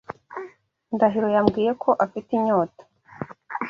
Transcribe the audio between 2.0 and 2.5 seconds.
afite